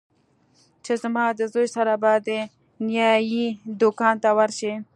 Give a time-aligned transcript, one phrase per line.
[0.83, 2.29] چې زما د زوى سره به د
[2.93, 3.45] نايي
[3.81, 4.73] دوکان ته ورشې.